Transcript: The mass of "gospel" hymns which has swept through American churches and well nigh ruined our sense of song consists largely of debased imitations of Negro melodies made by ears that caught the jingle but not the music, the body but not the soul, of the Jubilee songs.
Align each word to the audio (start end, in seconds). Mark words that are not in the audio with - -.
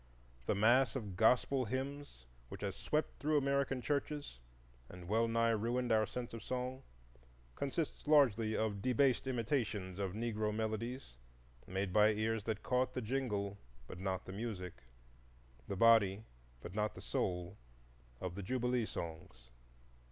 The 0.47 0.55
mass 0.55 0.95
of 0.95 1.15
"gospel" 1.15 1.65
hymns 1.65 2.25
which 2.49 2.61
has 2.63 2.75
swept 2.75 3.19
through 3.19 3.37
American 3.37 3.83
churches 3.83 4.39
and 4.89 5.07
well 5.07 5.27
nigh 5.27 5.51
ruined 5.51 5.91
our 5.91 6.07
sense 6.07 6.33
of 6.33 6.41
song 6.41 6.81
consists 7.53 8.07
largely 8.07 8.57
of 8.57 8.81
debased 8.81 9.27
imitations 9.27 9.99
of 9.99 10.13
Negro 10.13 10.51
melodies 10.55 11.17
made 11.67 11.93
by 11.93 12.13
ears 12.13 12.45
that 12.45 12.63
caught 12.63 12.95
the 12.95 13.01
jingle 13.03 13.59
but 13.85 13.99
not 13.99 14.25
the 14.25 14.33
music, 14.33 14.73
the 15.67 15.77
body 15.77 16.23
but 16.61 16.73
not 16.73 16.95
the 16.95 17.01
soul, 17.01 17.59
of 18.19 18.33
the 18.33 18.41
Jubilee 18.41 18.85
songs. 18.87 19.51